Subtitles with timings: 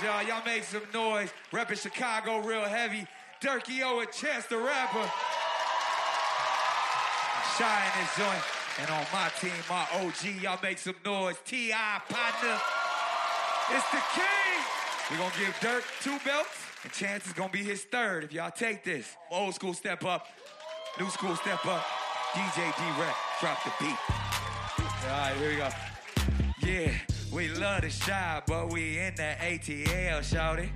[0.00, 1.30] Y'all, y'all make some noise.
[1.52, 3.06] Reppin' Chicago real heavy.
[3.40, 5.10] Durkio and Chance the Rapper.
[7.56, 8.42] Shy in joint.
[8.80, 11.36] And on my team, my OG, y'all make some noise.
[11.44, 12.00] T.I.
[12.08, 12.58] partner.
[13.70, 14.64] It's the king.
[15.10, 18.50] We're gonna give Durk two belts, and Chance is gonna be his third if y'all
[18.50, 19.14] take this.
[19.30, 20.26] Old school step up,
[20.98, 21.84] new school step up.
[22.32, 23.96] DJ D-Wrek, drop the beat.
[24.08, 25.68] All right, here we go.
[26.60, 30.68] Yeah, we love the Chi, but we in the ATL, shout it.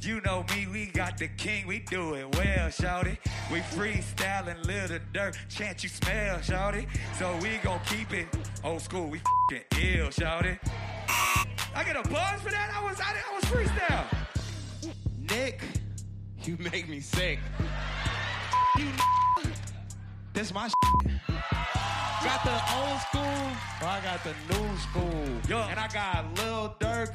[0.00, 3.18] You know me, we got the king, we do it well, shout it.
[3.52, 6.86] We freestyling little dirt, chant you smell, shout it.
[7.18, 8.26] So we gon' keep it
[8.64, 9.20] old school, we
[9.50, 10.58] fing ill, shout it.
[11.74, 12.72] I get a buzz for that?
[12.74, 14.06] I was I, I was freestyle.
[15.30, 15.62] Nick,
[16.42, 17.38] you make me sick.
[18.76, 18.86] You
[20.32, 20.68] this my
[22.22, 23.22] Got the old school,
[23.80, 25.24] or I got the new school.
[25.48, 25.58] Yo.
[25.70, 27.14] And I got Lil Durk,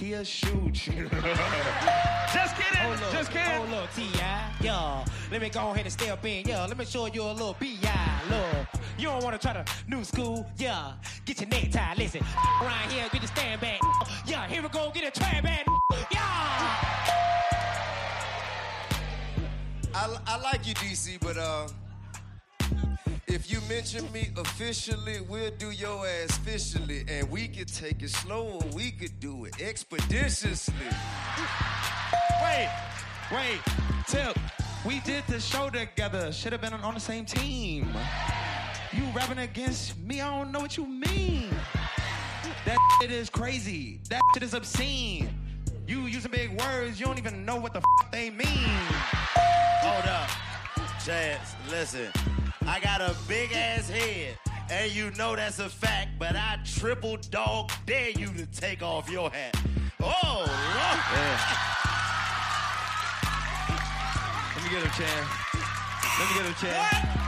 [0.00, 1.08] he'll shoot you.
[2.34, 2.80] Just kidding.
[2.82, 3.52] Oh, look, Just kidding.
[3.52, 4.52] Oh, look, T.I.
[4.60, 5.04] Yeah.
[5.30, 6.46] Let me go ahead and step in.
[6.46, 6.66] Yeah.
[6.66, 8.20] Let me show you a little B.I.
[8.30, 8.82] Look.
[8.98, 10.44] You don't want to try to new school.
[10.58, 10.94] Yeah.
[11.24, 11.94] Get your necktie.
[11.94, 12.22] Listen.
[12.62, 13.80] Around here, get your stand back.
[14.26, 14.46] Yeah.
[14.48, 14.90] Here we go.
[14.92, 15.66] Get a try back.
[16.10, 16.20] Yeah.
[19.94, 21.68] I, I like you, DC, but uh,
[23.32, 28.10] if you mention me officially, we'll do your ass officially, and we could take it
[28.10, 30.74] slow, or we could do it expeditiously.
[32.42, 32.70] wait,
[33.32, 33.60] wait,
[34.06, 34.38] Tip.
[34.84, 36.30] We did the show together.
[36.30, 37.88] Should have been on, on the same team.
[38.92, 40.20] You rapping against me?
[40.20, 41.48] I don't know what you mean.
[42.66, 44.00] That shit is crazy.
[44.10, 45.30] That shit is obscene.
[45.86, 48.46] You using big words, you don't even know what the f- they mean.
[48.46, 50.28] Hold up.
[51.04, 52.12] Chance, listen.
[52.66, 54.38] I got a big ass head.
[54.70, 59.10] And you know that's a fact, but I triple dog dare you to take off
[59.10, 59.56] your hat.
[60.02, 60.48] Oh, Lord.
[64.54, 65.28] Let me get a chance.
[66.18, 67.22] Let me get a chance.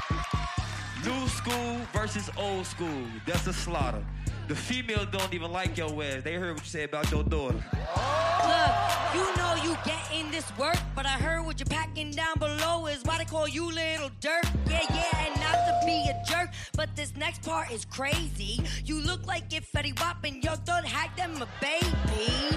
[1.04, 3.04] New school versus old school.
[3.26, 4.02] That's a slaughter.
[4.48, 6.22] The females don't even like your ass.
[6.22, 7.62] They heard what you said about your daughter.
[7.96, 8.23] Oh,
[8.54, 8.74] Look,
[9.14, 13.02] you know you getting this work, but I heard what you're packing down below is
[13.04, 14.46] why they call you little dirt.
[14.68, 18.60] Yeah, yeah, and not to be a jerk, but this next part is crazy.
[18.84, 22.56] You look like if Fetty Wap and Young Thug hacked them a baby.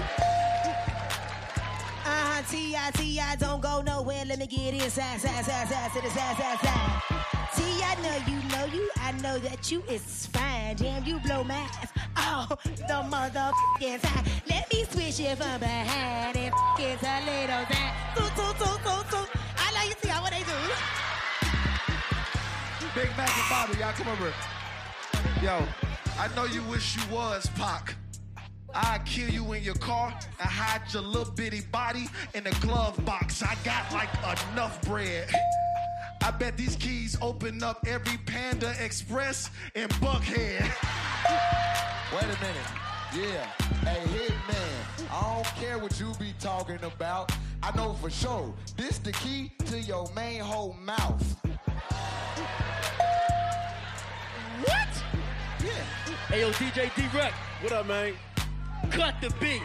[2.10, 4.24] Uh-huh, T.I., T.I., don't go nowhere.
[4.24, 7.02] Let me get inside, side, side, side, to the side, side, side.
[7.56, 8.88] T.I., know you know you.
[8.96, 10.76] I know that you is fine.
[10.76, 11.68] Damn, you blow my.
[12.16, 14.24] Oh, the motherfucking time.
[15.08, 17.94] Let me it from behind and get a little time.
[18.14, 19.28] Toot, toot, toot, toot, toot.
[19.56, 20.52] I know you see how what they do.
[22.94, 24.34] Big Mac and Bobby, y'all come over.
[25.42, 25.64] Yo,
[26.18, 27.94] I know you wish you was Pac.
[28.74, 33.02] I'd kill you in your car and hide your little bitty body in the glove
[33.06, 33.42] box.
[33.42, 34.10] I got like
[34.52, 35.30] enough bread.
[36.22, 40.70] I bet these keys open up every Panda Express in Buckhead.
[42.12, 42.87] Wait a minute.
[43.14, 43.46] Yeah.
[43.84, 47.32] Hey, Hitman, I don't care what you be talking about.
[47.62, 51.40] I know for sure this the key to your main whole mouth.
[54.62, 54.88] What?
[55.64, 55.70] Yeah.
[56.28, 57.32] Hey, yo, DJ D-Wrek.
[57.62, 58.12] What up, man?
[58.90, 59.62] Cut the beat.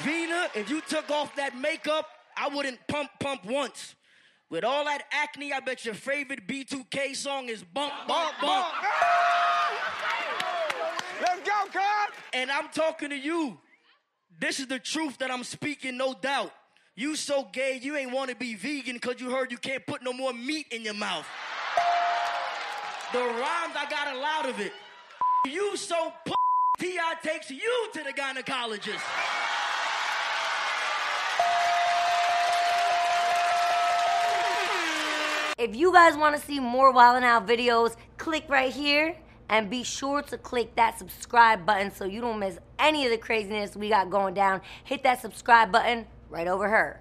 [0.00, 3.94] Vina, if you took off that makeup, I wouldn't pump pump once.
[4.48, 8.40] With all that acne, I bet your favorite B2K song is Bump Bump Bump.
[8.40, 9.45] Let's go, Cub.
[12.32, 13.58] And I'm talking to you.
[14.38, 16.52] This is the truth that I'm speaking, no doubt.
[16.94, 20.02] You so gay, you ain't want to be vegan because you heard you can't put
[20.02, 21.26] no more meat in your mouth.
[23.12, 24.72] The rhymes, I got a lot of it.
[25.46, 26.32] You so p-
[26.78, 27.14] T.I.
[27.22, 29.00] takes you to the gynecologist.
[35.58, 39.16] If you guys want to see more Wild 'N Out videos, click right here
[39.48, 43.18] and be sure to click that subscribe button so you don't miss any of the
[43.18, 44.60] craziness we got going down.
[44.84, 47.00] Hit that subscribe button right over here.